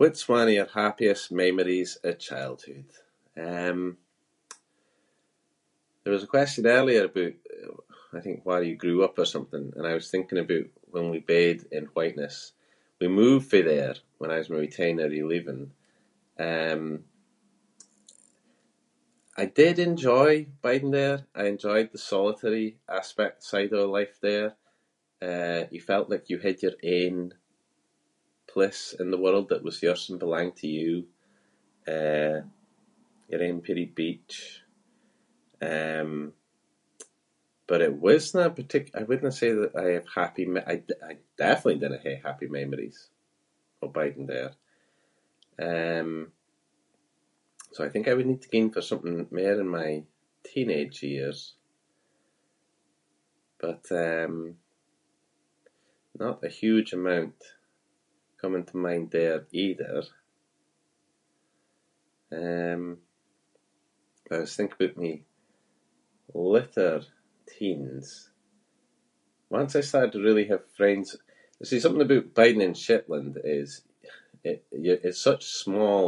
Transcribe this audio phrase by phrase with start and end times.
[0.00, 2.86] What’s one of your happiest memories of childhood?
[3.48, 3.80] Um,
[6.04, 7.38] there was a question earlier aboot,
[8.12, 11.20] I think, where you grew up or something and I was thinking aboot when we
[11.34, 12.36] bed in Whiteness.
[13.00, 15.58] We moved fae there when I was maybe ten, maybe eleven.
[16.50, 16.82] Um,
[19.36, 20.32] I did enjoy
[20.64, 21.18] biding there.
[21.34, 22.68] I enjoyed the solitary
[23.00, 24.50] aspect side of life there.
[25.28, 27.18] Eh, you felt like you had your own
[28.52, 30.92] place in the world, that was yours and belonged to you.
[31.96, 32.38] Eh,
[33.30, 34.34] your own peerie beach.
[35.68, 36.04] Eh,
[37.68, 40.94] but it wasnae a partic- I wouldnae say that I have happy memor- I d-
[41.02, 41.12] I
[41.42, 42.98] definitely dinna hae happy memories
[43.82, 44.52] of biding there.
[45.68, 46.10] Um,
[47.74, 49.90] so I think that I would need to ging for something mair in my
[50.50, 51.38] teenage years,
[53.62, 54.34] but, um,
[56.22, 57.38] not a huge amount
[58.40, 59.98] coming to mind there either.
[62.40, 62.82] Um,
[64.32, 65.14] I was thinking aboot my
[66.54, 66.94] later
[67.52, 68.06] teens.
[69.58, 71.16] Once I started to really have friends-
[71.58, 73.70] you see something about biding in Shetland is
[74.50, 76.06] it-you’re- it’s such small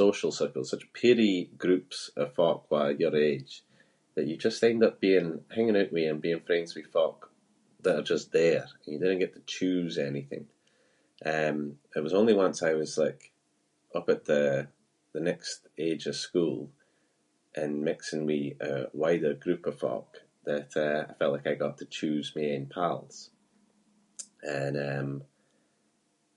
[0.00, 3.52] social circles, such peerie groups of folk who are your age,
[4.14, 7.20] that you just end up being- hanging out with and being friends with folk
[7.84, 10.44] that are just there and you dinna get to choose anything.
[11.34, 11.58] Um,
[11.96, 13.22] it was only once I was like
[13.98, 14.66] up at the-
[15.14, 16.58] the next age of school
[17.60, 20.10] and mixing with a wider group of folk
[20.48, 23.16] that, eh, I felt like I got to choose my own pals,
[24.58, 25.10] and, um,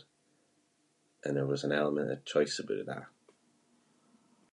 [1.25, 3.07] and there was an element of choice aboot that.